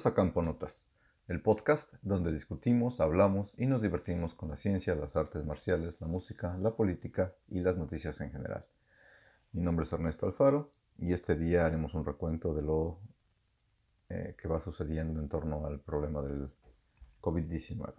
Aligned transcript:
Bienvenidos 0.00 0.18
a 0.18 0.24
Camponotas, 0.24 0.86
el 1.28 1.42
podcast 1.42 1.92
donde 2.00 2.32
discutimos, 2.32 3.02
hablamos 3.02 3.54
y 3.58 3.66
nos 3.66 3.82
divertimos 3.82 4.34
con 4.34 4.48
la 4.48 4.56
ciencia, 4.56 4.94
las 4.94 5.14
artes 5.14 5.44
marciales, 5.44 6.00
la 6.00 6.06
música, 6.06 6.56
la 6.56 6.74
política 6.74 7.34
y 7.48 7.60
las 7.60 7.76
noticias 7.76 8.18
en 8.22 8.32
general. 8.32 8.64
Mi 9.52 9.60
nombre 9.60 9.84
es 9.84 9.92
Ernesto 9.92 10.24
Alfaro 10.24 10.72
y 10.96 11.12
este 11.12 11.36
día 11.36 11.66
haremos 11.66 11.92
un 11.92 12.06
recuento 12.06 12.54
de 12.54 12.62
lo 12.62 12.98
eh, 14.08 14.34
que 14.38 14.48
va 14.48 14.58
sucediendo 14.58 15.20
en 15.20 15.28
torno 15.28 15.66
al 15.66 15.80
problema 15.80 16.22
del 16.22 16.48
COVID-19, 17.20 17.92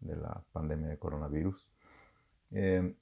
de 0.00 0.16
la 0.16 0.42
pandemia 0.52 0.88
de 0.88 0.98
coronavirus. 0.98 1.68
Eh, 2.52 2.96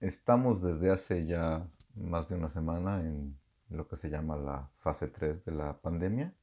estamos 0.00 0.60
desde 0.60 0.90
hace 0.90 1.24
ya 1.24 1.68
más 1.94 2.28
de 2.28 2.34
una 2.34 2.50
semana 2.50 3.00
en 3.00 3.38
lo 3.72 3.88
que 3.88 3.96
se 3.96 4.10
llama 4.10 4.36
la 4.36 4.68
fase 4.78 5.08
3 5.08 5.44
de 5.44 5.52
la 5.52 5.78
pandemia. 5.78 6.34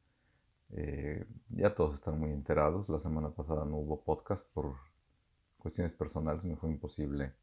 Eh, 0.72 1.26
ya 1.50 1.74
todos 1.74 1.96
están 1.96 2.20
muy 2.20 2.32
enterados. 2.32 2.90
La 2.90 3.00
semana 3.00 3.30
pasada 3.32 3.66
no 3.66 3.78
hubo 3.78 4.04
podcast 4.04 4.48
por 4.54 4.76
cuestiones 5.58 5.94
personales, 5.94 6.46
me 6.46 6.56
fue 6.56 6.70
imposible 6.70 7.34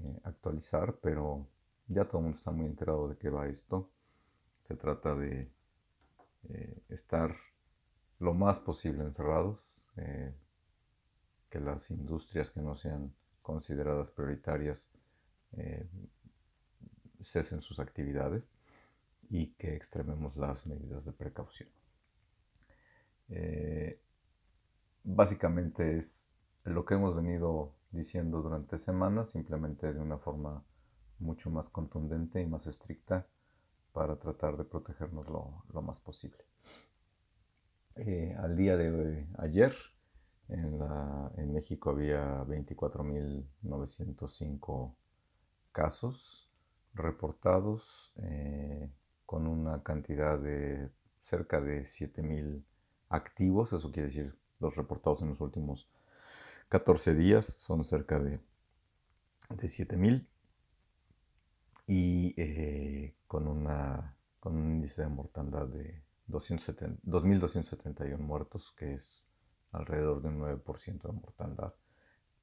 eh, 0.00 0.20
actualizar, 0.24 0.98
pero 1.00 1.46
ya 1.88 2.04
todo 2.04 2.18
el 2.18 2.24
mundo 2.24 2.38
está 2.38 2.50
muy 2.50 2.66
enterado 2.66 3.08
de 3.08 3.16
qué 3.16 3.30
va 3.30 3.48
esto. 3.48 3.90
Se 4.66 4.76
trata 4.76 5.14
de 5.14 5.50
eh, 6.48 6.82
estar 6.88 7.34
lo 8.18 8.34
más 8.34 8.60
posible 8.60 9.02
encerrados, 9.02 9.58
que 11.50 11.60
las 11.60 11.90
industrias 11.90 12.50
que 12.50 12.62
no 12.62 12.76
sean 12.76 13.12
consideradas 13.42 14.10
prioritarias 14.10 14.90
cesen 17.22 17.60
sus 17.60 17.78
actividades 17.78 18.48
y 19.28 19.48
que 19.54 19.74
extrememos 19.74 20.36
las 20.36 20.66
medidas 20.66 21.04
de 21.04 21.12
precaución. 21.12 21.68
Eh, 23.28 24.00
básicamente 25.04 25.98
es 25.98 26.28
lo 26.64 26.84
que 26.84 26.94
hemos 26.94 27.14
venido 27.16 27.74
diciendo 27.90 28.42
durante 28.42 28.78
semanas, 28.78 29.30
simplemente 29.30 29.92
de 29.92 30.00
una 30.00 30.18
forma 30.18 30.64
mucho 31.18 31.50
más 31.50 31.68
contundente 31.68 32.40
y 32.40 32.46
más 32.46 32.66
estricta 32.66 33.26
para 33.92 34.16
tratar 34.16 34.56
de 34.56 34.64
protegernos 34.64 35.28
lo, 35.28 35.62
más 35.82 36.00
posible. 36.00 36.44
Eh, 37.96 38.34
al 38.38 38.56
día 38.56 38.76
de 38.76 39.26
ayer, 39.38 39.74
en, 40.48 40.80
en 41.36 41.52
México 41.52 41.90
había 41.90 42.44
24.905 42.44 44.94
casos 45.72 46.50
reportados. 46.94 48.12
Eh, 48.16 48.90
con 49.32 49.46
una 49.46 49.82
cantidad 49.82 50.38
de 50.38 50.90
cerca 51.22 51.58
de 51.58 51.86
7.000 51.86 52.62
activos, 53.08 53.72
eso 53.72 53.90
quiere 53.90 54.08
decir 54.08 54.36
los 54.60 54.76
reportados 54.76 55.22
en 55.22 55.30
los 55.30 55.40
últimos 55.40 55.88
14 56.68 57.14
días 57.14 57.46
son 57.46 57.82
cerca 57.86 58.18
de, 58.18 58.40
de 59.48 59.68
7.000 59.68 60.26
y 61.86 62.34
eh, 62.36 63.14
con, 63.26 63.48
una, 63.48 64.18
con 64.38 64.54
un 64.54 64.70
índice 64.70 65.00
de 65.00 65.08
mortandad 65.08 65.66
de 65.66 66.02
2.271 66.28 68.18
muertos, 68.18 68.70
que 68.72 68.92
es 68.92 69.24
alrededor 69.70 70.20
de 70.20 70.28
un 70.28 70.40
9% 70.40 71.00
de 71.00 71.12
mortandad, 71.12 71.72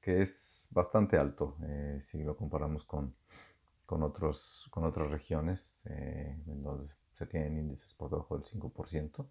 que 0.00 0.22
es 0.22 0.66
bastante 0.72 1.18
alto 1.18 1.56
eh, 1.62 2.00
si 2.02 2.24
lo 2.24 2.36
comparamos 2.36 2.84
con 2.84 3.14
con, 3.90 4.04
otros, 4.04 4.68
con 4.70 4.84
otras 4.84 5.10
regiones 5.10 5.82
eh, 5.86 6.40
en 6.46 6.62
donde 6.62 6.88
se 7.10 7.26
tienen 7.26 7.58
índices 7.58 7.92
por 7.92 8.08
debajo 8.08 8.38
del 8.38 8.46
5%. 8.46 9.26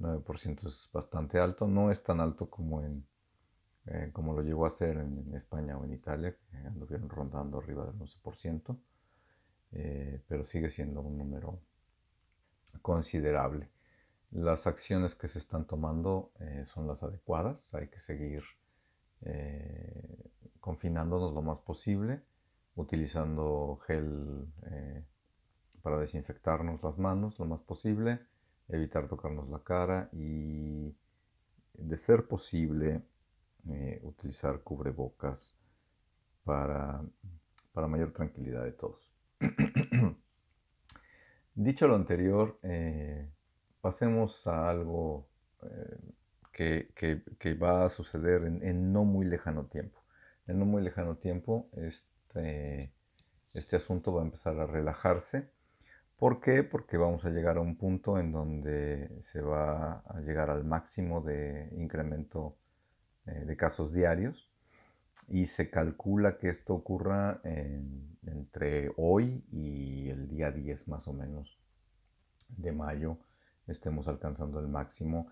9% 0.00 0.66
es 0.66 0.90
bastante 0.92 1.38
alto, 1.38 1.68
no 1.68 1.92
es 1.92 2.02
tan 2.02 2.18
alto 2.18 2.50
como, 2.50 2.82
en, 2.82 3.06
eh, 3.86 4.10
como 4.12 4.34
lo 4.34 4.42
llegó 4.42 4.66
a 4.66 4.70
ser 4.70 4.96
en, 4.96 5.32
España 5.36 5.78
o 5.78 5.84
en 5.84 5.92
Italia, 5.92 6.34
que 6.34 6.56
anduvieron 6.56 7.08
rondando 7.08 7.58
arriba 7.58 7.86
del 7.86 7.94
11%, 7.96 8.76
eh, 9.70 10.20
pero 10.26 10.44
sigue 10.44 10.68
siendo 10.72 11.00
un 11.00 11.16
número 11.16 11.60
considerable. 12.82 13.70
Las 14.32 14.66
acciones 14.66 15.14
que 15.14 15.28
se 15.28 15.38
están 15.38 15.64
tomando 15.64 16.32
son 16.64 16.88
las 16.88 17.04
adecuadas, 17.04 17.72
hay 17.72 17.86
que 17.86 18.00
seguir 18.00 18.42
confinándonos 20.60 21.32
lo 21.32 21.42
más 21.42 21.58
posible 21.60 22.24
utilizando 22.76 23.80
gel 23.86 24.46
eh, 24.70 25.04
para 25.82 25.98
desinfectarnos 25.98 26.82
las 26.82 26.98
manos 26.98 27.38
lo 27.38 27.46
más 27.46 27.60
posible, 27.62 28.20
evitar 28.68 29.08
tocarnos 29.08 29.48
la 29.48 29.60
cara 29.60 30.08
y, 30.12 30.94
de 31.74 31.96
ser 31.96 32.26
posible, 32.26 33.02
eh, 33.68 34.00
utilizar 34.02 34.60
cubrebocas 34.60 35.56
para, 36.44 37.02
para 37.72 37.88
mayor 37.88 38.12
tranquilidad 38.12 38.64
de 38.64 38.72
todos. 38.72 39.12
Dicho 41.54 41.88
lo 41.88 41.94
anterior, 41.94 42.58
eh, 42.62 43.30
pasemos 43.80 44.46
a 44.46 44.68
algo 44.68 45.28
que, 46.52 47.58
va 47.62 47.84
a 47.84 47.90
suceder 47.90 48.44
en, 48.44 48.92
no 48.92 49.04
muy 49.04 49.26
lejano 49.26 49.66
tiempo. 49.66 50.02
En 50.46 50.58
no 50.58 50.64
muy 50.64 50.82
lejano 50.82 51.16
tiempo, 51.16 51.68
este, 52.36 52.92
este, 53.54 53.76
asunto 53.76 54.12
va 54.12 54.20
a 54.20 54.24
empezar 54.24 54.58
a 54.58 54.66
relajarse. 54.66 55.50
¿Por 56.16 56.40
qué? 56.40 56.62
Porque 56.62 56.96
vamos 56.96 57.24
a 57.24 57.30
llegar 57.30 57.56
a 57.56 57.60
un 57.60 57.76
punto 57.76 58.18
en 58.18 58.32
donde 58.32 59.22
se 59.22 59.40
va 59.40 60.00
a 60.06 60.20
llegar 60.20 60.50
al 60.50 60.64
máximo 60.64 61.20
de 61.20 61.70
incremento 61.76 62.56
eh, 63.26 63.44
de 63.44 63.56
casos 63.56 63.92
diarios 63.92 64.50
y 65.28 65.46
se 65.46 65.70
calcula 65.70 66.36
que 66.36 66.48
esto 66.50 66.74
ocurra 66.74 67.40
entre 67.42 68.92
hoy 68.98 69.44
y 69.50 70.10
el 70.10 70.28
día 70.28 70.50
10 70.50 70.88
más 70.88 71.08
o 71.08 71.14
menos 71.14 71.58
de 72.48 72.70
mayo 72.72 73.16
estemos 73.66 74.08
alcanzando 74.08 74.60
el 74.60 74.68
máximo 74.68 75.28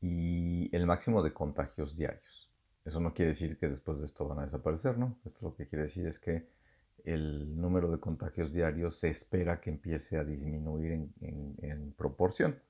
y 0.00 0.74
el 0.74 0.86
máximo 0.86 1.22
de 1.22 1.32
contagios 1.32 1.94
diarios. 1.94 2.41
Eso 2.84 3.00
no 3.00 3.14
quiere 3.14 3.30
decir 3.30 3.56
que 3.58 3.68
después 3.68 4.00
de 4.00 4.06
esto 4.06 4.26
van 4.26 4.40
a 4.40 4.44
desaparecer, 4.44 4.98
¿no? 4.98 5.16
Esto 5.24 5.46
lo 5.46 5.54
que 5.54 5.68
quiere 5.68 5.84
decir 5.84 6.04
es 6.06 6.18
que 6.18 6.48
el 7.04 7.60
número 7.60 7.90
de 7.90 8.00
contagios 8.00 8.52
diarios 8.52 8.98
se 8.98 9.08
espera 9.08 9.60
que 9.60 9.70
empiece 9.70 10.18
a 10.18 10.24
disminuir 10.24 11.08
en, 11.20 11.94
proporción. 11.96 12.60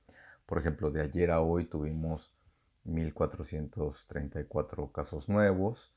Por 0.45 0.59
ejemplo, 0.59 0.91
de 0.91 1.01
ayer 1.01 1.31
a 1.31 1.41
hoy 1.41 1.65
tuvimos 1.65 2.31
1.434 2.85 4.91
casos 4.91 5.29
nuevos, 5.29 5.93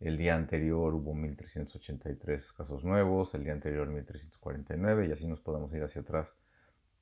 el 0.00 0.16
día 0.16 0.34
anterior 0.34 0.94
hubo 0.94 1.14
1.383 1.14 2.54
casos 2.54 2.84
nuevos, 2.84 3.34
el 3.34 3.44
día 3.44 3.52
anterior 3.52 3.86
1.349 3.88 5.08
y 5.08 5.12
así 5.12 5.26
nos 5.26 5.40
podemos 5.40 5.72
ir 5.74 5.82
hacia 5.82 6.00
atrás 6.00 6.38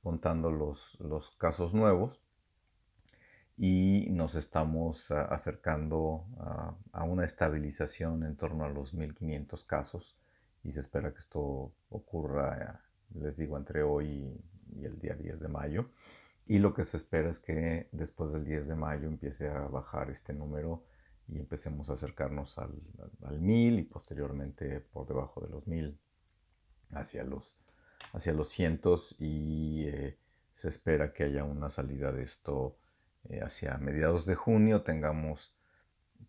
contando 0.03 0.51
los, 0.51 0.99
los 0.99 1.31
casos 1.37 1.73
nuevos 1.73 2.19
y 3.61 4.07
nos 4.09 4.35
estamos 4.35 5.11
ah, 5.11 5.25
acercando 5.25 6.25
a, 6.93 7.03
una 7.03 7.25
estabilización 7.25 8.23
en 8.23 8.37
torno 8.37 8.63
a 8.63 8.69
los 8.69 8.95
1.500 8.95 9.65
casos 9.65 10.17
y 10.63 10.71
se 10.71 10.79
espera 10.79 11.11
que 11.11 11.19
esto 11.19 11.73
ocurra, 11.89 12.85
les 13.15 13.35
digo, 13.35 13.57
entre 13.57 13.83
hoy 13.83 14.33
y 14.73 14.85
el 14.85 14.97
día 14.97 15.13
10 15.13 15.41
de 15.41 15.47
mayo. 15.49 15.89
Y 16.45 16.59
lo 16.59 16.73
que 16.73 16.85
se 16.85 16.95
espera 16.95 17.29
es 17.29 17.39
que 17.39 17.89
después 17.91 18.31
del 18.31 18.45
10 18.45 18.67
de 18.69 18.75
mayo 18.75 19.09
empiece 19.09 19.49
a 19.49 19.67
bajar 19.67 20.09
este 20.09 20.33
número 20.33 20.85
y 21.27 21.37
empecemos 21.37 21.89
a 21.89 21.93
acercarnos 21.93 22.57
al, 22.57 22.81
al, 23.23 23.41
1000 23.41 23.79
y 23.79 23.83
posteriormente 23.83 24.79
por 24.79 25.05
debajo 25.05 25.41
de 25.41 25.49
los 25.49 25.67
1000 25.67 25.99
hacia 26.91 27.25
los, 27.25 27.57
hacia 28.13 28.31
los 28.31 28.49
cientos 28.49 29.17
y 29.19 29.83
eh, 29.87 30.17
se 30.53 30.69
espera 30.69 31.11
que 31.11 31.25
haya 31.25 31.43
una 31.43 31.69
salida 31.69 32.13
de 32.13 32.23
esto 32.23 32.77
eh, 33.29 33.41
hacia 33.41 33.77
mediados 33.77 34.25
de 34.25 34.35
junio 34.35 34.83
tengamos 34.83 35.55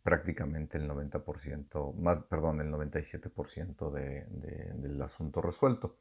prácticamente 0.02 0.78
el 0.78 0.88
90%, 0.88 1.94
más, 1.94 2.18
perdón, 2.24 2.60
el 2.60 2.72
97% 2.72 3.90
de, 3.92 4.24
del 4.74 5.00
asunto 5.02 5.40
resuelto. 5.42 5.98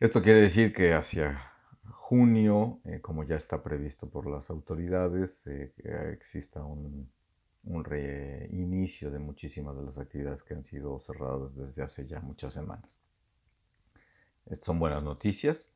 Esto 0.00 0.22
quiere 0.22 0.40
decir 0.40 0.72
que 0.72 0.94
hacia 0.94 1.52
junio, 1.90 2.80
eh, 2.84 3.00
como 3.00 3.24
ya 3.24 3.36
está 3.36 3.62
previsto 3.62 4.08
por 4.08 4.26
las 4.26 4.50
autoridades, 4.50 5.46
eh, 5.46 5.72
exista 6.12 6.64
un, 6.64 7.10
un, 7.64 7.84
reinicio 7.84 9.10
de 9.10 9.18
muchísimas 9.18 9.76
de 9.76 9.82
las 9.84 9.98
actividades 9.98 10.42
que 10.42 10.54
han 10.54 10.64
sido 10.64 10.98
cerradas 11.00 11.56
desde 11.56 11.82
hace 11.82 12.06
ya 12.06 12.20
muchas 12.20 12.54
semanas. 12.54 13.02
Estas 14.46 14.66
son 14.66 14.78
buenas 14.78 15.02
noticias. 15.02 15.73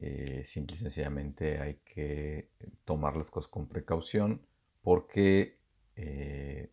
Eh, 0.00 0.44
simple 0.46 0.76
y 0.76 0.78
sencillamente 0.78 1.60
hay 1.60 1.80
que 1.84 2.50
tomar 2.84 3.16
las 3.16 3.30
cosas 3.30 3.50
con 3.50 3.66
precaución 3.66 4.40
porque 4.82 5.58
eh, 5.96 6.70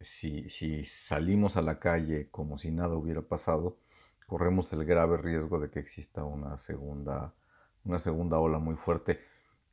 si, 0.00 0.84
salimos 0.84 1.56
a 1.56 1.62
la 1.62 1.80
calle 1.80 2.28
como 2.30 2.58
si 2.58 2.70
nada 2.70 2.94
hubiera 2.94 3.22
pasado, 3.22 3.78
corremos 4.26 4.72
el 4.72 4.84
grave 4.84 5.16
riesgo 5.16 5.58
de 5.58 5.70
que 5.70 5.80
exista 5.80 6.24
una 6.24 6.58
segunda 6.58 7.34
una 7.84 7.98
segunda 7.98 8.38
ola 8.38 8.58
muy 8.58 8.76
fuerte 8.76 9.18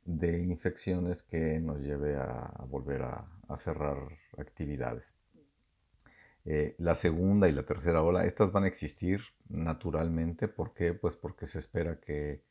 de 0.04 0.38
infecciones 0.38 1.22
que 1.22 1.60
nos 1.60 1.78
lleve 1.80 2.16
a, 2.16 2.64
volver 2.68 3.02
a, 3.02 3.26
cerrar 3.56 3.96
actividades. 4.38 5.16
Eh, 6.44 6.74
la 6.78 6.94
segunda 6.94 7.48
y 7.48 7.52
la 7.52 7.64
tercera 7.64 8.02
ola, 8.02 8.24
estas 8.24 8.52
van 8.52 8.64
a 8.64 8.68
existir 8.68 9.20
naturalmente. 9.48 10.48
¿Por 10.48 10.72
qué? 10.74 10.94
Pues 10.94 11.16
porque 11.16 11.46
se 11.46 11.58
espera 11.58 12.00
que, 12.00 12.42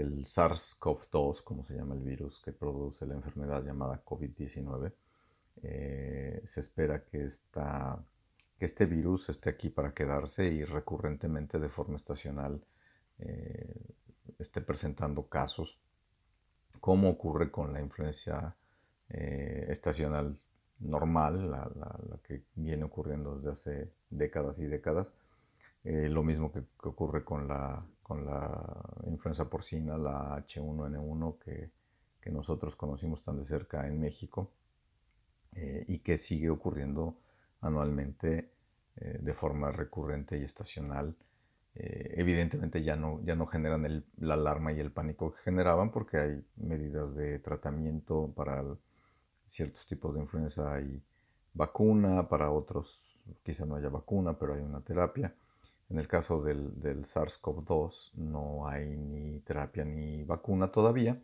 el 0.00 0.24
SARS-CoV-2, 0.24 1.42
como 1.42 1.64
se 1.64 1.74
llama 1.74 1.94
el 1.94 2.02
virus 2.02 2.40
que 2.40 2.52
produce 2.52 3.06
la 3.06 3.14
enfermedad 3.14 3.64
llamada 3.64 4.02
COVID-19, 4.04 4.92
eh, 5.62 6.42
se 6.44 6.60
espera 6.60 7.02
que, 7.04 7.28
este 8.58 8.86
virus 8.86 9.28
esté 9.28 9.50
aquí 9.50 9.70
para 9.70 9.92
quedarse 9.92 10.46
y 10.46 10.64
recurrentemente 10.64 11.58
de 11.58 11.68
forma 11.68 11.96
estacional 11.96 12.62
eh, 13.18 13.94
esté 14.38 14.60
presentando 14.60 15.28
casos, 15.28 15.78
como 16.80 17.10
ocurre 17.10 17.50
con 17.50 17.72
la 17.72 17.80
influencia 17.80 18.54
eh, 19.08 19.66
estacional 19.70 20.36
normal, 20.80 21.50
la, 21.50 21.70
que 22.22 22.44
viene 22.54 22.84
ocurriendo 22.84 23.36
desde 23.36 23.50
hace 23.50 23.92
décadas 24.10 24.58
y 24.58 24.66
décadas. 24.66 25.14
Lo 25.84 26.24
mismo 26.24 26.50
que, 26.50 26.64
ocurre 26.82 27.22
con 27.24 27.46
la, 27.46 27.86
con 28.06 28.24
la 28.24 28.82
influenza 29.06 29.48
porcina, 29.50 29.98
la 29.98 30.36
H1N1, 30.46 31.38
que, 31.38 31.70
nosotros 32.30 32.74
conocimos 32.74 33.22
tan 33.22 33.38
de 33.38 33.46
cerca 33.46 33.86
en 33.86 34.00
México 34.00 34.50
y 35.86 36.00
que 36.00 36.18
sigue 36.18 36.50
ocurriendo 36.50 37.14
anualmente 37.60 38.50
de 38.96 39.32
forma 39.32 39.70
recurrente 39.70 40.36
y 40.36 40.42
estacional 40.42 41.14
eh, 41.78 42.14
evidentemente 42.16 42.82
ya 42.82 42.96
no, 42.96 43.20
ya 43.22 43.34
no 43.34 43.46
generan 43.46 44.02
la 44.16 44.34
alarma 44.34 44.72
y 44.72 44.80
el 44.80 44.90
pánico 44.92 45.34
que 45.34 45.42
generaban 45.42 45.90
porque 45.90 46.16
hay 46.16 46.44
medidas 46.56 47.14
de 47.14 47.38
tratamiento 47.38 48.32
para 48.34 48.64
ciertos 49.46 49.84
tipos 49.84 50.14
de 50.14 50.20
influenza, 50.20 50.72
hay 50.72 51.02
vacuna, 51.52 52.26
para 52.30 52.50
otros 52.50 53.18
quizá 53.42 53.66
no 53.66 53.76
haya 53.76 53.90
vacuna, 53.90 54.38
pero 54.38 54.54
hay 54.54 54.62
una 54.62 54.80
terapia. 54.80 55.34
En 55.88 55.98
el 55.98 56.08
caso 56.08 56.42
del, 56.42 57.04
SARS-CoV-2 57.06 58.14
no 58.14 58.66
hay 58.66 58.96
ni 58.96 59.40
terapia 59.40 59.84
ni 59.84 60.24
vacuna 60.24 60.72
todavía, 60.72 61.20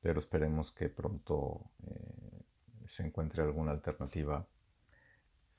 pero 0.00 0.18
esperemos 0.18 0.72
que 0.72 0.88
pronto 0.88 1.70
eh, 1.86 2.42
se 2.86 3.04
encuentre 3.04 3.42
alguna 3.42 3.72
alternativa 3.72 4.46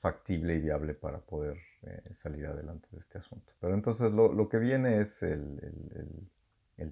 factible 0.00 0.54
y 0.54 0.60
viable 0.60 0.94
para 0.94 1.20
poder 1.20 1.58
eh, 1.82 2.02
salir 2.12 2.46
adelante 2.46 2.88
de 2.90 2.98
este 2.98 3.18
asunto. 3.18 3.52
Pero 3.60 3.74
entonces 3.74 4.12
lo, 4.12 4.48
que 4.48 4.58
viene 4.58 5.00
es 5.00 5.22
el, 5.22 6.28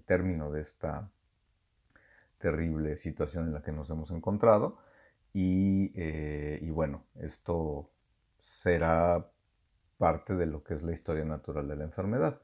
término 0.06 0.52
de 0.52 0.61
esta 0.61 1.11
terrible 2.38 2.96
situación 2.99 3.46
en 3.46 3.54
la 3.54 3.62
que 3.62 3.72
nos 3.72 3.90
hemos 3.90 4.11
encontrado 4.11 4.78
y, 5.32 5.93
eh, 5.96 6.61
bueno, 6.70 7.04
esto 7.16 7.90
será 8.40 9.26
parte 9.99 10.35
de 10.35 10.47
lo 10.47 10.62
que 10.62 10.75
es 10.75 10.83
la 10.83 10.93
historia 10.93 11.25
natural 11.25 11.69
de 11.69 11.77
la 11.77 11.85
enfermedad. 11.85 12.41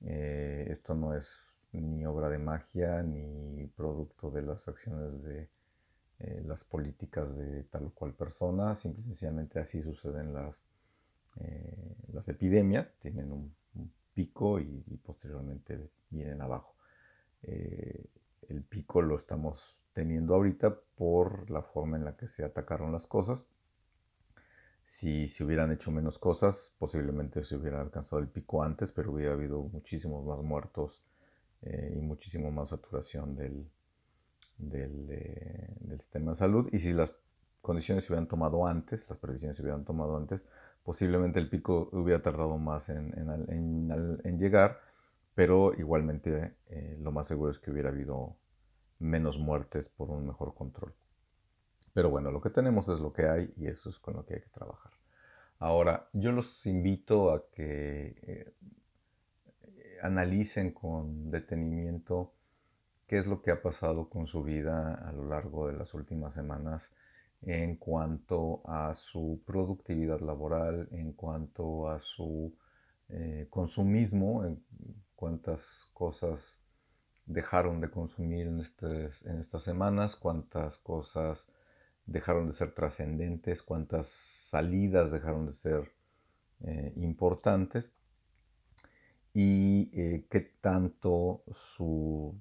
Eh, 0.00 0.66
esto 0.70 0.94
no 0.94 1.14
es 1.14 1.68
ni 1.72 2.06
obra 2.06 2.28
de 2.28 2.38
magia 2.38 3.02
ni 3.02 3.66
producto 3.66 4.30
de 4.30 4.42
las 4.42 4.68
acciones 4.68 5.22
de 5.22 5.48
eh, 6.20 6.42
las 6.46 6.62
políticas 6.62 7.36
de 7.36 7.64
tal 7.64 7.86
o 7.86 7.90
cual 7.90 8.14
persona, 8.14 8.76
simple 8.76 9.02
y 9.02 9.06
sencillamente 9.06 9.58
así 9.58 9.82
suceden 9.82 10.32
las, 10.32 10.64
eh, 11.40 11.96
las 12.12 12.28
epidemias, 12.28 12.94
tienen 13.00 13.32
un, 13.32 13.54
pico 14.14 14.60
y, 14.60 14.80
posteriormente 15.04 15.90
vienen 16.08 16.40
abajo. 16.40 16.76
El 17.42 18.62
pico 18.62 19.02
lo 19.02 19.16
estamos 19.16 19.84
teniendo 19.92 20.36
ahorita 20.36 20.78
por 20.94 21.50
la 21.50 21.62
forma 21.62 21.96
en 21.96 22.04
la 22.04 22.16
que 22.16 22.28
se 22.28 22.44
atacaron 22.44 22.92
las 22.92 23.08
cosas. 23.08 23.44
Si 24.84 25.28
se 25.28 25.44
hubieran 25.44 25.72
hecho 25.72 25.90
menos 25.90 26.18
cosas, 26.18 26.74
posiblemente 26.78 27.44
se 27.44 27.56
hubiera 27.56 27.80
alcanzado 27.80 28.20
el 28.20 28.28
pico 28.28 28.62
antes, 28.62 28.92
pero 28.92 29.12
hubiera 29.12 29.32
habido 29.32 29.62
muchísimos 29.62 30.24
más 30.24 30.42
muertos 30.42 31.02
y 31.62 32.00
muchísimo 32.00 32.50
más 32.50 32.68
saturación 32.68 33.34
del, 33.34 33.66
eh, 34.72 35.68
del, 35.80 36.00
sistema 36.00 36.32
de 36.32 36.36
salud 36.36 36.68
y 36.72 36.78
si 36.78 36.92
las 36.92 37.12
condiciones 37.60 38.04
se 38.04 38.12
hubieran 38.12 38.28
tomado 38.28 38.66
antes, 38.66 39.08
las 39.08 39.18
previsiones 39.18 39.56
se 39.56 39.62
hubieran 39.62 39.84
tomado 39.84 40.16
antes, 40.16 40.46
posiblemente 40.82 41.38
el 41.38 41.48
pico 41.48 41.88
hubiera 41.92 42.22
tardado 42.22 42.56
más 42.58 42.88
en, 42.88 44.38
llegar, 44.38 44.80
pero 45.34 45.72
igualmente 45.74 46.56
eh, 46.66 46.96
lo 47.00 47.10
más 47.10 47.26
seguro 47.28 47.50
es 47.50 47.58
que 47.58 47.70
hubiera 47.70 47.88
habido 47.88 48.36
menos 48.98 49.38
muertes 49.38 49.88
por 49.88 50.10
un 50.10 50.26
mejor 50.26 50.54
control. 50.54 50.92
Pero 51.94 52.10
bueno, 52.10 52.30
lo 52.30 52.42
que 52.42 52.50
tenemos 52.50 52.88
es 52.88 53.00
lo 53.00 53.12
que 53.12 53.26
hay 53.26 53.54
y 53.56 53.68
eso 53.68 53.88
es 53.88 53.98
con 53.98 54.14
lo 54.14 54.26
que 54.26 54.34
hay 54.34 54.40
que 54.40 54.50
trabajar. 54.50 54.92
Ahora, 55.58 56.08
yo 56.12 56.32
los 56.32 56.66
invito 56.66 57.32
a 57.32 57.48
que 57.50 58.16
eh, 58.22 58.54
analicen 60.02 60.72
con 60.72 61.30
detenimiento 61.30 62.34
qué 63.06 63.18
es 63.18 63.26
lo 63.26 63.40
que 63.40 63.52
ha 63.52 63.62
pasado 63.62 64.08
con 64.10 64.26
su 64.26 64.42
vida 64.42 64.94
a 64.94 65.12
lo 65.12 65.26
largo 65.28 65.68
de 65.68 65.74
las 65.74 65.94
últimas 65.94 66.34
semanas 66.34 66.92
en 67.42 67.76
cuanto 67.76 68.62
a 68.64 68.94
su 68.94 69.42
productividad 69.46 70.20
laboral, 70.20 70.88
en 70.90 71.12
cuanto 71.12 71.88
a 71.88 72.00
su 72.00 72.54
eh, 73.08 73.46
consumismo, 73.50 74.44
cuántas 75.14 75.88
cosas 75.92 76.58
dejaron 77.26 77.80
de 77.80 77.90
consumir 77.90 78.46
en, 78.46 78.60
estas 78.60 79.62
semanas, 79.62 80.16
cuántas 80.16 80.78
cosas 80.78 81.46
dejaron 82.06 82.48
de 82.48 82.54
ser 82.54 82.72
trascendentes, 82.72 83.62
cuántas 83.62 84.08
salidas 84.08 85.10
dejaron 85.10 85.46
de 85.46 85.52
ser 85.52 85.92
eh, 86.60 86.92
importantes 86.96 87.92
y 89.32 89.90
eh, 89.92 90.26
qué 90.30 90.40
tanto 90.60 91.42
su 91.52 92.34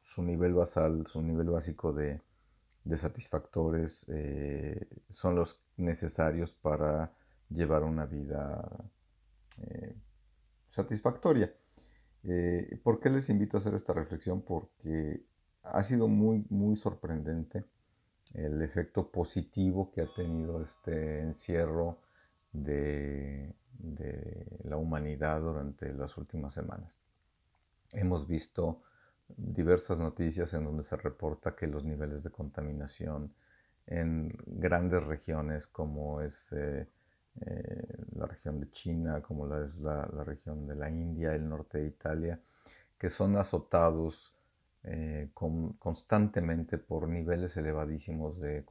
su 0.00 0.22
nivel 0.22 0.54
basal, 0.54 1.06
su 1.06 1.22
nivel 1.22 1.50
básico 1.50 1.92
de, 1.92 2.20
satisfactores 2.96 4.06
eh, 4.08 4.88
son 5.10 5.34
los 5.36 5.60
necesarios 5.76 6.54
para 6.54 7.12
llevar 7.50 7.82
una 7.82 8.06
vida 8.06 8.66
satisfactoria. 10.70 11.52
¿Por 12.82 13.00
qué 13.00 13.10
les 13.10 13.28
invito 13.28 13.58
a 13.58 13.60
hacer 13.60 13.74
esta 13.74 13.92
reflexión? 13.92 14.40
Porque 14.40 15.22
ha 15.62 15.82
sido 15.82 16.08
muy, 16.08 16.46
muy 16.48 16.76
sorprendente 16.76 17.64
el 18.34 18.62
efecto 18.62 19.10
positivo 19.10 19.90
que 19.90 20.02
ha 20.02 20.14
tenido 20.14 20.62
este 20.62 21.20
encierro 21.20 21.98
de 22.52 23.54
la 24.64 24.76
humanidad 24.76 25.40
durante 25.40 25.92
las 25.92 26.16
últimas 26.16 26.54
semanas. 26.54 26.98
Hemos 27.92 28.26
visto 28.26 28.82
diversas 29.36 29.98
noticias 29.98 30.52
en 30.54 30.64
donde 30.64 30.84
se 30.84 30.96
reporta 30.96 31.54
que 31.54 31.66
los 31.66 31.84
niveles 31.84 32.22
de 32.22 32.30
contaminación 32.30 33.32
en 33.86 34.36
grandes 34.46 35.02
regiones 35.04 35.66
como 35.66 36.20
es 36.20 36.52
eh, 36.52 36.86
eh, 37.40 38.04
la 38.16 38.26
región 38.26 38.60
de 38.60 38.70
China, 38.70 39.22
como 39.22 39.46
la 39.46 39.64
es 39.64 39.80
la, 39.80 40.06
región 40.24 40.66
de 40.66 40.74
la 40.74 40.90
India, 40.90 41.34
el 41.34 41.48
norte 41.48 41.78
de 41.78 41.86
Italia, 41.86 42.40
que 42.98 43.08
son 43.10 43.36
azotados 43.36 44.34
eh, 44.84 45.30
constantemente 45.34 46.78
por 46.78 47.08
niveles 47.08 47.56
elevadísimos 47.56 48.40
de, 48.40 48.64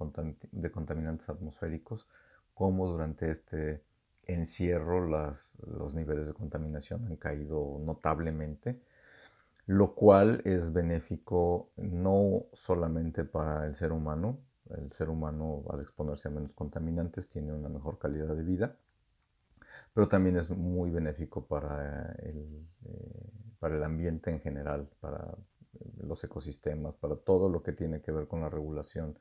de, 0.51 0.71
contaminantes 0.71 1.29
atmosféricos, 1.29 2.07
como 2.53 2.87
durante 2.87 3.31
este 3.31 3.83
encierro 4.23 5.07
los 5.07 5.93
niveles 5.93 6.27
de 6.27 6.33
contaminación 6.33 7.05
han 7.05 7.15
caído 7.15 7.79
notablemente 7.85 8.79
lo 9.67 9.93
cual 9.93 10.41
es 10.45 10.71
benéfico 10.71 11.69
no 11.75 12.45
solamente 12.53 13.25
para 13.25 13.67
el 13.67 13.75
ser 13.75 13.91
humano, 13.91 14.39
el 14.69 14.91
ser 14.93 15.09
humano 15.09 15.63
al 15.69 15.81
exponerse 15.81 16.29
a 16.29 16.31
menos 16.31 16.53
contaminantes 16.53 17.29
tiene 17.29 17.51
una 17.51 17.67
mejor 17.67 17.99
calidad 17.99 18.33
de 18.33 18.43
vida, 18.43 18.77
pero 19.93 20.07
también 20.07 20.37
es 20.37 20.51
muy 20.51 20.89
benéfico 20.89 21.45
para 21.45 22.13
el, 22.19 22.65
eh, 22.85 23.29
para 23.59 23.75
el 23.75 23.83
ambiente 23.83 24.31
en 24.31 24.39
general, 24.39 24.87
para 25.01 25.35
los 26.01 26.23
ecosistemas, 26.23 26.97
para 26.97 27.15
todo 27.15 27.49
lo 27.49 27.63
que 27.63 27.73
tiene 27.73 28.01
que 28.01 28.11
ver 28.11 28.27
con 28.27 28.41
la 28.41 28.49
regulación 28.49 29.17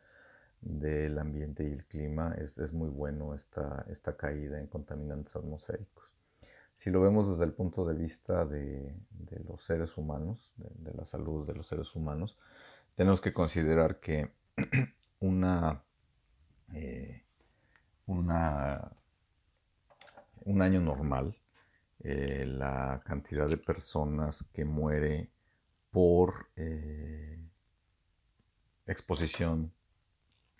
del 0.60 1.18
ambiente 1.18 1.64
y 1.64 1.72
el 1.72 1.84
clima. 1.86 2.34
Es, 2.38 2.58
es 2.58 2.72
muy 2.72 2.88
bueno 2.88 3.34
esta, 3.34 3.84
esta 3.90 4.16
caída 4.16 4.58
en 4.58 4.66
contaminantes 4.66 5.36
atmosféricos 5.36 6.16
si 6.76 6.90
lo 6.90 7.00
vemos 7.00 7.26
desde 7.30 7.44
el 7.44 7.52
punto 7.52 7.86
de 7.86 7.94
vista 7.94 8.44
de, 8.44 8.94
los 9.48 9.64
seres 9.64 9.96
humanos, 9.96 10.52
de, 10.56 10.92
la 10.92 11.06
salud 11.06 11.46
de 11.46 11.54
los 11.54 11.66
seres 11.66 11.96
humanos, 11.96 12.36
tenemos 12.94 13.22
que 13.22 13.32
considerar 13.32 13.98
que 13.98 14.30
una, 15.20 15.82
eh, 16.74 17.24
una 18.04 18.92
un 20.44 20.62
año 20.62 20.80
normal, 20.80 21.34
eh, 22.00 22.44
la 22.46 23.00
cantidad 23.04 23.48
de 23.48 23.56
personas 23.56 24.44
que 24.52 24.64
muere 24.66 25.30
por 25.96 26.50
eh, 26.56 27.38
exposición 28.86 29.72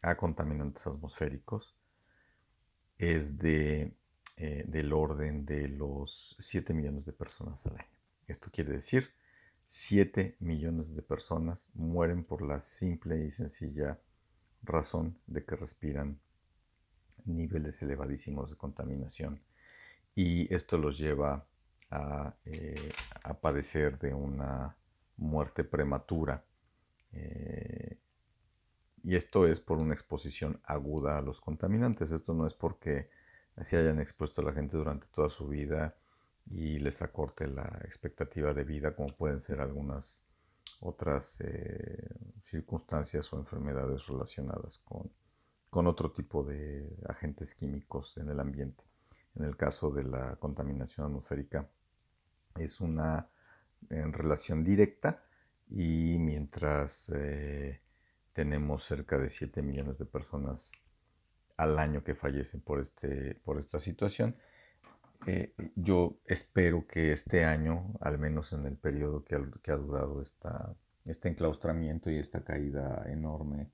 a 0.01 0.17
contaminantes 0.17 0.87
atmosféricos 0.87 1.77
es 2.97 3.37
de, 3.37 3.93
eh, 4.39 4.65
del 4.67 4.95
orden 4.95 5.45
de 5.45 5.69
los 5.69 6.37
7 6.39 6.73
millones 6.73 7.05
de 7.05 7.13
personas 7.13 7.67
al 7.67 7.75
año. 7.75 7.99
Esto 8.27 8.51
quiere 8.51 8.73
decir 8.73 9.13
7 9.67 10.37
millones 10.41 10.97
de 10.97 11.03
personas 11.03 11.69
mueren 11.75 12.25
por 12.25 12.41
la 12.41 12.63
simple 12.63 13.23
y 13.27 13.31
sencilla 13.31 14.01
razón 14.63 15.19
de 15.27 15.45
que 15.45 15.55
respiran 15.55 16.19
niveles 17.27 17.83
elevadísimos 17.83 18.49
de 18.49 18.57
contaminación 18.57 19.43
y 20.15 20.51
esto 20.55 20.79
los 20.79 20.97
lleva 20.97 21.47
a, 21.91 22.35
eh, 22.47 22.91
padecer 23.43 23.99
de 23.99 24.15
una 24.15 24.75
muerte 25.17 25.65
prematura. 25.65 26.45
Eh, 27.13 27.99
y 29.03 29.15
esto 29.15 29.47
es 29.47 29.61
por 29.61 29.79
una 29.79 29.95
exposición 29.95 30.61
aguda 30.65 31.19
a 31.19 31.23
los 31.23 31.41
contaminantes. 31.41 32.11
Esto 32.11 32.35
no 32.35 32.47
es 32.47 32.55
porque 32.55 33.09
se 33.61 33.77
hayan 33.77 34.01
expuesto 34.01 34.41
a 34.41 34.45
la 34.45 34.53
gente 34.53 34.77
durante 34.77 35.07
toda 35.09 35.31
su 35.31 35.49
vida 35.49 35.97
y 36.51 36.79
les 36.79 37.03
acorte 37.03 37.47
la 37.47 37.81
expectativa 37.85 38.53
de 38.53 38.65
vida, 38.65 38.95
como 38.95 39.09
pueden 39.09 39.41
ser 39.41 39.61
algunas 39.61 40.23
otras 40.81 41.41
eh, 41.41 42.09
circunstancias 42.41 43.33
o 43.33 43.39
enfermedades 43.39 44.07
relacionadas 44.07 44.79
con, 44.79 45.11
con 45.71 45.87
otro 45.87 46.13
tipo 46.13 46.45
de 46.45 46.89
agentes 47.09 47.55
químicos 47.55 48.17
en 48.19 48.29
el 48.29 48.41
ambiente. 48.41 48.85
En 49.35 49.45
el 49.45 49.57
caso 49.57 49.91
de 49.91 50.05
la 50.05 50.37
contaminación 50.37 51.07
atmosférica 51.07 51.69
es 52.57 52.81
una 52.81 53.29
en 53.91 54.13
relación 54.13 54.65
directa 54.65 55.25
y 55.69 56.17
mientras 56.19 57.11
eh, 57.15 57.81
tenemos 58.33 58.85
cerca 58.85 59.19
de 59.19 59.29
7 59.29 59.63
millones 59.63 59.99
de 59.99 60.05
personas 60.05 60.73
al 61.57 61.79
año 61.79 62.05
que 62.05 62.15
fallecen 62.15 62.61
por, 62.61 62.81
este, 62.81 63.35
por 63.45 63.59
esta 63.59 63.81
situación. 63.81 64.37
Eh, 65.27 65.55
yo 65.75 66.19
espero 66.27 66.87
que 66.87 67.13
este 67.13 67.45
año, 67.45 67.95
al 68.01 68.19
menos 68.19 68.53
en 68.53 68.67
el 68.67 68.77
periodo 68.77 69.25
que 69.25 69.35
ha, 69.35 69.77
durado 69.77 70.21
esta, 70.21 70.75
este 71.05 71.31
enclaustramiento 71.31 72.11
y 72.11 72.19
esta 72.19 72.45
caída 72.45 73.05
enorme 73.07 73.71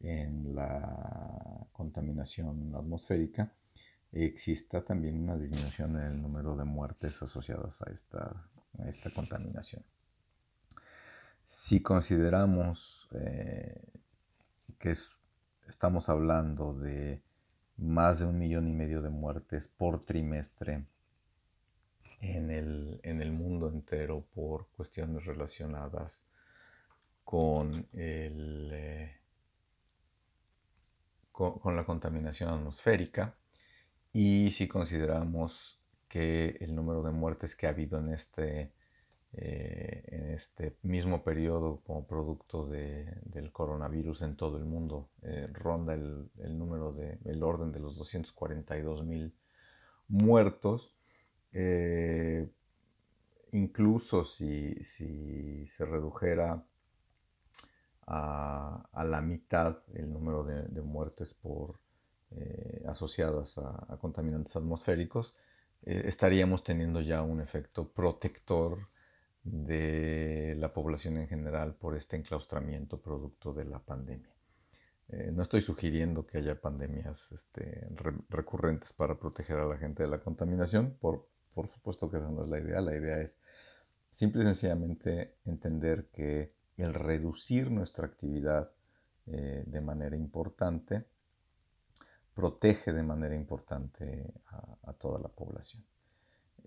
en 0.00 0.54
la 0.54 1.66
contaminación 1.72 2.74
atmosférica, 2.74 3.52
exista 4.12 4.84
también 4.84 5.18
una 5.18 5.36
disminución 5.36 5.96
en 5.96 6.02
el 6.02 6.22
número 6.22 6.54
de 6.56 6.64
muertes 6.64 7.20
asociadas 7.22 7.80
a 7.82 7.90
esta, 7.90 8.48
esta 8.86 9.10
contaminación. 9.10 9.82
Si 11.44 11.80
consideramos 11.80 13.08
eh, 13.12 13.80
que 14.78 14.94
estamos 15.68 16.08
hablando 16.08 16.74
de 16.74 17.22
más 17.76 18.18
de 18.18 18.26
un 18.26 18.38
millón 18.38 18.68
y 18.68 18.72
medio 18.72 19.02
de 19.02 19.10
muertes 19.10 19.66
por 19.66 20.04
trimestre 20.04 20.84
en 22.20 22.50
el, 22.50 23.32
mundo 23.32 23.68
entero 23.68 24.24
por 24.34 24.68
cuestiones 24.68 25.24
relacionadas 25.26 26.24
con, 27.24 27.86
eh, 27.92 29.18
con 31.32 31.76
la 31.76 31.84
contaminación 31.84 32.50
atmosférica, 32.50 33.34
y 34.14 34.52
si 34.52 34.68
consideramos 34.68 35.80
que 36.14 36.58
el 36.60 36.76
número 36.76 37.02
de 37.02 37.10
muertes 37.10 37.56
que 37.56 37.66
ha 37.66 37.70
habido 37.70 37.98
en 37.98 38.10
este 38.10 38.70
eh, 39.32 40.04
en 40.06 40.30
este 40.30 40.76
mismo 40.82 41.24
periodo 41.24 41.80
como 41.84 42.06
producto 42.06 42.68
del 42.68 43.50
coronavirus 43.50 44.22
en 44.22 44.36
todo 44.36 44.58
el 44.58 44.64
mundo. 44.64 45.10
Eh, 45.22 45.48
ronda 45.52 45.94
el, 45.94 46.30
número 46.56 46.92
de, 46.92 47.18
el 47.24 47.42
orden 47.42 47.72
de 47.72 47.80
los 47.80 47.96
242 47.96 49.02
mil 49.02 49.34
muertos. 50.06 50.94
Eh, 51.50 52.48
incluso 53.50 54.24
si, 54.24 54.84
se 54.84 55.84
redujera 55.84 56.64
a, 58.06 59.04
la 59.04 59.20
mitad 59.20 59.78
el 59.94 60.12
número 60.12 60.44
de, 60.44 60.80
muertes 60.80 61.34
por, 61.34 61.80
asociadas 62.86 63.58
a, 63.58 63.98
contaminantes 64.00 64.54
atmosféricos, 64.54 65.34
estaríamos 65.84 66.64
teniendo 66.64 67.00
ya 67.00 67.22
un 67.22 67.40
efecto 67.40 67.88
protector 67.88 68.78
de 69.42 70.56
la 70.58 70.72
población 70.72 71.18
en 71.18 71.28
general 71.28 71.74
por 71.74 71.96
este 71.96 72.16
enclaustramiento 72.16 73.00
producto 73.00 73.52
de 73.52 73.66
la 73.66 73.78
pandemia. 73.78 74.34
Eh, 75.08 75.30
no 75.32 75.42
estoy 75.42 75.60
sugiriendo 75.60 76.26
que 76.26 76.38
haya 76.38 76.58
pandemias 76.58 77.30
este, 77.30 77.86
recurrentes 78.30 78.94
para 78.94 79.18
proteger 79.18 79.58
a 79.58 79.66
la 79.66 79.76
gente 79.76 80.02
de 80.02 80.08
la 80.08 80.20
contaminación, 80.20 80.96
por, 80.98 81.28
por 81.52 81.68
supuesto 81.68 82.10
que 82.10 82.16
esa 82.16 82.30
no 82.30 82.42
es 82.42 82.48
la 82.48 82.58
idea, 82.58 82.80
la 82.80 82.96
idea 82.96 83.20
es 83.20 83.32
simple 84.10 84.42
y 84.42 84.46
sencillamente 84.46 85.34
entender 85.44 86.06
que 86.10 86.54
el 86.78 86.94
reducir 86.94 87.70
nuestra 87.70 88.06
actividad 88.06 88.70
eh, 89.26 89.64
de 89.66 89.80
manera 89.80 90.16
importante 90.16 91.04
protege 92.34 92.92
de 92.92 93.02
manera 93.02 93.34
importante 93.34 94.32
a 94.82 94.92
toda 94.94 95.18
la 95.18 95.28
población. 95.28 95.84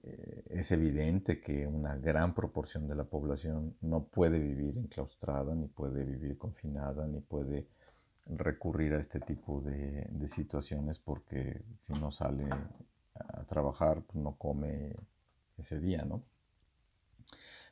Eh, 0.04 0.44
es 0.50 0.72
evidente 0.72 1.42
que 1.42 1.68
una 1.68 1.96
gran 1.98 2.34
proporción 2.34 2.88
de 2.88 2.96
la 2.96 3.04
población 3.04 3.76
no 3.82 4.06
puede 4.06 4.40
vivir 4.40 4.78
enclaustrada, 4.78 5.54
ni 5.56 5.68
puede 5.68 6.04
vivir 6.04 6.38
confinada, 6.38 7.08
ni 7.08 7.20
puede 7.20 7.68
recurrir 8.26 8.94
a 8.94 9.00
este 9.00 9.20
tipo 9.20 9.62
de, 9.62 10.08
situaciones 10.30 11.00
porque 11.00 11.62
si 11.80 11.94
no 11.94 12.12
sale 12.12 12.48
a 13.16 13.44
trabajar, 13.46 14.04
pues 14.04 14.18
no 14.18 14.36
come 14.36 14.96
ese 15.58 15.80
día, 15.80 16.04
¿no? 16.04 16.22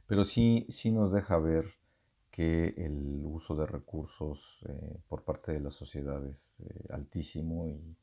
Pero 0.07 0.23
sí, 0.23 0.65
sí 0.69 0.91
nos 0.91 1.11
deja 1.11 1.37
ver 1.37 1.73
que 2.35 2.73
el 2.75 3.21
uso 3.23 3.55
de 3.55 3.65
recursos 3.65 4.59
eh, 4.67 4.97
por 5.07 5.23
parte 5.23 5.53
de 5.53 5.61
la 5.61 5.71
sociedad 5.71 6.21
es 6.27 6.57
eh, 6.59 6.87
altísimo 6.89 7.69
y, 7.69 7.95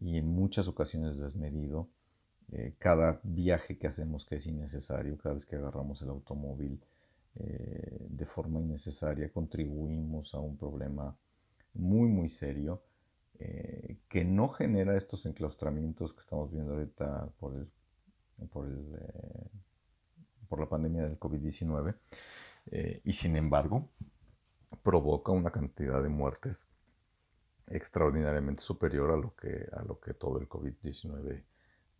y, 0.00 0.16
en 0.16 0.26
muchas 0.26 0.66
ocasiones 0.66 1.18
desmedido 1.18 1.90
eh, 2.52 2.74
cada 2.78 3.20
viaje 3.22 3.76
que 3.76 3.86
hacemos 3.86 4.24
que 4.24 4.36
es 4.36 4.46
innecesario, 4.46 5.18
cada 5.18 5.34
vez 5.34 5.44
que 5.44 5.56
agarramos 5.56 6.00
el 6.00 6.08
automóvil 6.08 6.80
eh, 7.34 7.98
de 8.08 8.24
forma 8.24 8.62
innecesaria, 8.62 9.30
contribuimos 9.30 10.34
a 10.34 10.38
un 10.38 10.56
problema 10.56 11.14
muy, 11.74 12.08
muy 12.08 12.30
serio 12.30 12.82
que 14.08 14.24
no 14.24 14.48
genera 14.48 14.96
estos 14.96 15.26
enclaustramientos 15.26 16.14
que 16.14 16.20
estamos 16.20 16.50
viendo 16.50 16.72
ahorita 16.72 17.28
por, 17.38 17.54
el, 17.54 17.68
por, 18.48 18.66
el, 18.66 18.86
por 20.48 20.60
la 20.60 20.66
pandemia 20.66 21.02
del 21.02 21.20
COVID-19 21.20 21.94
y 22.70 23.12
sin 23.12 23.36
embargo 23.36 23.88
provoca 24.82 25.32
una 25.32 25.50
cantidad 25.50 26.02
de 26.02 26.08
muertes 26.08 26.68
extraordinariamente 27.68 28.62
superior 28.62 29.10
a 29.10 29.16
lo 29.16 29.34
que, 29.34 29.68
a 29.72 29.82
lo 29.82 29.98
que 30.00 30.14
todo 30.14 30.38
el 30.38 30.48
COVID-19 30.48 31.44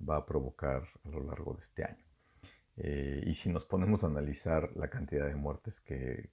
va 0.08 0.16
a 0.16 0.26
provocar 0.26 0.82
a 1.04 1.08
lo 1.08 1.24
largo 1.24 1.54
de 1.54 1.60
este 1.60 1.84
año. 1.84 2.04
Eh, 2.76 3.22
y 3.26 3.34
si 3.34 3.50
nos 3.50 3.64
ponemos 3.64 4.04
a 4.04 4.08
analizar 4.08 4.70
la 4.76 4.88
cantidad 4.88 5.26
de 5.26 5.34
muertes 5.34 5.80
que 5.80 6.30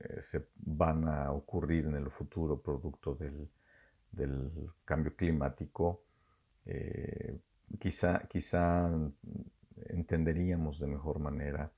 eh, 0.00 0.22
se 0.22 0.48
van 0.56 1.08
a 1.08 1.30
ocurrir 1.30 1.86
en 1.86 1.94
el 1.94 2.10
futuro 2.10 2.60
producto 2.60 3.14
del, 3.14 3.48
cambio 4.84 5.16
climático, 5.16 6.04
eh, 6.66 7.36
quizá, 7.80 8.26
quizá 8.28 8.90
entenderíamos 9.86 10.78
de 10.78 10.86
mejor 10.86 11.18
manera 11.18 11.72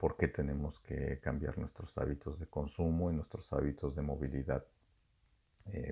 por 0.00 0.16
qué 0.16 0.28
tenemos 0.28 0.80
que 0.80 1.20
cambiar 1.20 1.58
nuestros 1.58 1.98
hábitos 1.98 2.40
de 2.40 2.46
consumo 2.46 3.10
y 3.10 3.14
nuestros 3.14 3.52
hábitos 3.52 3.94
de 3.94 4.02
movilidad 4.02 4.64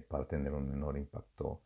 para 0.08 0.26
tener 0.26 0.54
un 0.54 0.70
menor 0.70 0.96
impacto 0.96 1.60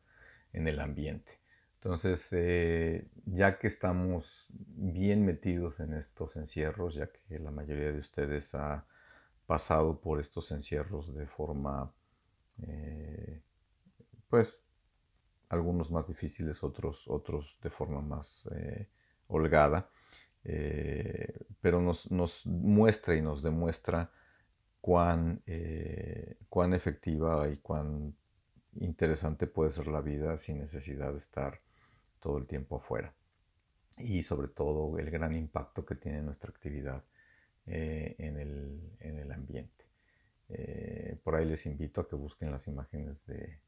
en 0.53 0.69
el 0.69 0.81
ambiente. 0.81 1.41
Entonces, 1.83 2.29
eh, 2.33 3.09
ya 3.27 3.59
que 3.59 3.67
estamos 3.67 4.47
bien 4.51 5.25
metidos 5.25 5.81
en 5.81 5.95
estos 5.95 6.37
encierros, 6.37 6.95
ya 6.95 7.11
que 7.11 7.41
la 7.41 7.51
mayoría 7.51 7.91
de 7.91 7.99
ustedes 7.99 8.55
ha 8.55 8.87
pasado 9.47 10.01
por 10.01 10.21
estos 10.21 10.53
encierros 10.53 11.13
de 11.13 11.27
forma, 11.27 11.93
eh, 12.63 13.43
pues, 14.29 14.65
algunos 15.49 15.91
más 15.91 16.07
difíciles, 16.07 16.63
otros, 16.63 17.09
otros 17.09 17.59
de 17.61 17.71
forma 17.71 18.01
más 18.01 18.47
eh, 18.53 18.89
holgada, 19.27 19.91
pero 20.43 21.81
nos, 21.81 22.11
nos, 22.11 22.47
muestra 22.47 23.15
y 23.17 23.23
nos 23.23 23.43
demuestra 23.43 24.11
cuán, 24.81 25.43
cuán 26.49 26.73
efectiva 26.73 27.49
y 27.49 27.59
cuán 27.59 28.15
interesante 28.81 29.47
puede 29.47 29.73
ser 29.73 29.87
la 29.87 30.01
vida 30.01 30.37
sin 30.39 30.59
necesidad 30.59 31.13
de 31.13 31.19
estar 31.19 31.61
todo 32.21 32.39
el 32.39 32.47
tiempo 32.47 32.77
afuera. 32.77 33.15
Y 33.99 34.23
sobre 34.23 34.49
todo 34.49 34.99
el 34.99 35.11
gran 35.11 35.35
impacto 35.35 35.85
que 35.85 35.95
tiene 35.95 36.23
nuestra 36.23 36.51
actividad 36.51 37.05
en, 37.67 38.37
el, 38.39 39.33
ambiente. 39.33 39.85
por 41.23 41.37
ahí 41.37 41.45
les 41.45 41.67
invito 41.67 42.01
a 42.01 42.09
que 42.09 42.17
busquen 42.17 42.51
las 42.51 42.67
imágenes 42.67 43.25
de, 43.27 43.61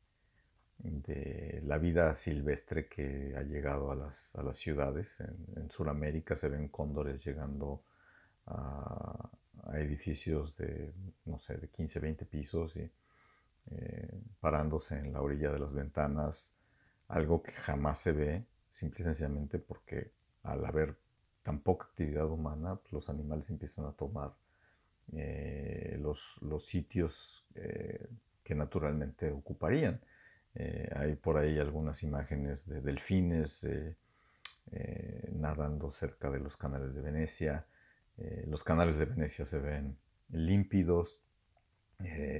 de 0.79 1.63
la 1.65 1.79
vida 1.79 2.15
silvestre 2.15 2.89
que 2.89 3.35
ha 3.37 3.43
llegado 3.43 3.91
a 3.91 3.95
las, 3.95 4.35
ciudades. 4.53 5.21
En, 5.21 5.71
Sudamérica 5.71 6.37
se 6.37 6.49
ven 6.49 6.69
cóndores 6.69 7.25
llegando 7.25 7.83
a, 8.47 9.31
edificios 9.75 10.55
de, 10.57 10.93
no 11.25 11.39
sé, 11.39 11.57
de 11.57 11.69
15, 11.69 12.01
20 12.01 12.27
pisos 12.27 12.77
y 12.77 12.91
eh, 13.71 14.21
parándose 14.41 14.99
en 14.99 15.13
la 15.13 15.23
orilla 15.23 15.51
de 15.51 15.59
las 15.59 15.75
ventanas, 15.75 16.55
algo 17.09 17.43
que 17.43 17.53
jamás 17.53 17.99
se 17.99 18.13
ve, 18.13 18.45
simple 18.71 19.01
y 19.01 19.05
sencillamente 19.05 19.59
porque 19.59 20.11
al 20.43 20.65
haber 20.67 20.97
tan 21.43 21.61
poca 21.61 21.87
actividad 21.87 22.27
humana, 22.27 22.77
pues, 22.77 22.93
los 22.93 23.09
animales 23.09 23.49
empiezan 23.51 23.87
a 23.87 23.93
tomar 23.93 24.35
eh, 25.13 25.99
los, 26.01 26.39
sitios 26.65 27.45
eh, 27.55 28.09
que 28.43 28.55
naturalmente 28.55 29.31
ocuparían. 29.31 30.01
Eh, 30.55 30.89
hay 30.95 31.17
por 31.17 31.37
ahí 31.37 31.59
algunas 31.59 32.03
imágenes 32.03 32.67
de 32.69 32.81
delfines 32.81 33.65
eh, 33.65 33.97
eh, 34.71 35.31
nadando 35.33 35.91
cerca 35.91 36.31
de 36.31 36.39
los 36.39 36.57
canales 36.57 36.95
de 36.95 37.03
Venecia. 37.03 37.67
los 38.47 38.63
canales 38.63 38.97
de 38.99 39.07
Venecia 39.07 39.45
se 39.45 39.59
ven 39.59 39.97
límpidos. 40.31 41.21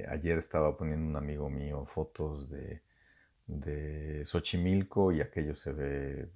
ayer 0.07 0.37
estaba 0.37 0.77
poniendo 0.77 1.07
un 1.07 1.15
amigo 1.17 1.49
mío 1.49 1.85
fotos 1.85 2.49
de, 2.49 2.81
de 3.47 4.23
Xochimilco 4.25 5.11
y 5.11 5.21
aquello 5.21 5.55
se 5.55 5.73
ve 5.73 6.29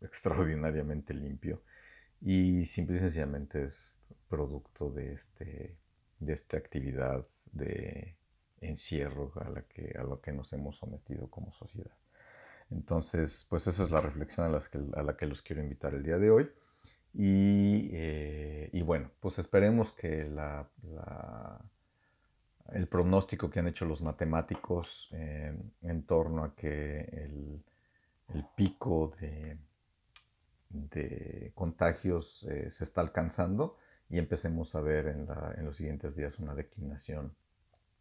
extraordinariamente 0.00 1.14
limpio. 1.14 1.62
Y 2.20 2.64
simple 2.66 2.96
y 2.96 3.00
sencillamente 3.00 3.64
es 3.64 4.00
producto 4.28 4.90
de, 4.90 5.14
este, 5.14 5.76
de 6.18 6.32
esta 6.32 6.56
actividad 6.56 7.26
de 7.52 8.15
encierro 8.68 9.32
a 9.36 9.48
la 9.50 9.62
que, 9.62 9.94
lo 10.06 10.20
que 10.20 10.32
nos 10.32 10.52
hemos 10.52 10.76
sometido 10.76 11.28
como 11.28 11.52
sociedad. 11.52 11.96
Entonces, 12.70 13.46
pues 13.48 13.66
esa 13.66 13.84
es 13.84 13.90
la 13.90 14.00
reflexión 14.00 14.46
a, 14.46 15.02
la 15.02 15.16
que 15.16 15.26
los 15.26 15.42
quiero 15.42 15.62
invitar 15.62 15.94
el 15.94 16.02
día 16.02 16.18
de 16.18 16.30
hoy. 16.30 16.50
Y, 17.14 17.90
eh, 17.92 18.82
bueno, 18.84 19.10
pues 19.20 19.38
esperemos 19.38 19.92
que 19.92 20.28
el 22.72 22.88
pronóstico 22.88 23.48
que 23.48 23.60
han 23.60 23.68
hecho 23.68 23.84
los 23.86 24.02
matemáticos 24.02 25.08
eh, 25.12 25.54
en 25.82 26.02
torno 26.02 26.44
a 26.44 26.54
que 26.54 27.00
el, 27.00 27.62
pico 28.56 29.14
de, 29.20 29.58
contagios 31.54 32.42
eh, 32.50 32.70
se 32.70 32.84
está 32.84 33.00
alcanzando 33.00 33.78
y 34.10 34.18
empecemos 34.18 34.74
a 34.74 34.80
ver 34.80 35.06
en 35.06 35.64
los 35.64 35.76
siguientes 35.76 36.16
días 36.16 36.38
una 36.38 36.54
declinación 36.54 37.34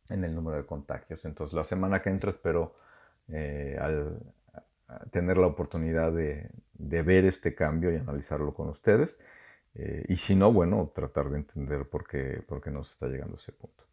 en 0.10 0.24
el 0.24 0.36
número 0.36 0.58
de 0.58 0.66
contagios. 0.66 1.26
Entonces, 1.26 1.54
la 1.54 1.64
semana 1.64 2.02
que 2.02 2.10
entra 2.10 2.30
espero 2.30 2.76
eh, 3.30 3.78
al, 3.80 4.20
tener 5.12 5.38
la 5.38 5.48
oportunidad 5.48 6.12
de, 6.12 6.50
ver 6.74 7.26
este 7.26 7.56
cambio 7.56 7.92
y 7.92 7.98
analizarlo 7.98 8.54
con 8.54 8.70
ustedes. 8.70 9.20
Eh, 9.74 10.06
y 10.08 10.18
si 10.18 10.36
no, 10.36 10.54
bueno, 10.54 10.92
tratar 10.94 11.30
de 11.30 11.38
entender 11.38 11.90
por 11.90 12.08
qué, 12.08 12.44
por 12.48 12.62
qué 12.62 12.72
nos 12.72 12.92
está 12.92 13.08
llegando 13.08 13.36
a 13.36 13.40
ese 13.40 13.52
punto. 13.52 13.84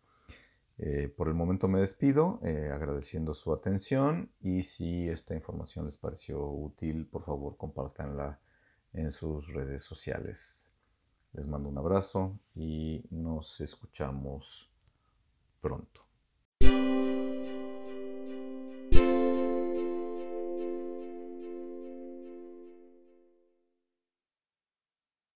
Eh, 0.78 1.12
por 1.14 1.28
el 1.28 1.35
momento 1.35 1.69
me 1.69 1.81
despido 1.81 2.40
agradeciendo 2.42 3.35
su 3.35 3.52
atención 3.52 4.31
y 4.40 4.62
si 4.62 5.09
esta 5.09 5.34
información 5.34 5.84
les 5.84 5.97
pareció 5.97 6.45
útil, 6.45 7.06
por 7.06 7.25
favor 7.25 7.56
compártanla 7.56 8.41
en 8.93 9.13
sus 9.13 9.52
redes 9.52 9.84
sociales. 9.84 10.71
Les 11.32 11.49
mando 11.49 11.69
un 11.69 11.78
abrazo 11.78 12.39
y 12.54 13.04
nos 13.10 13.60
escuchamos 13.60 14.71
pronto. 15.60 16.01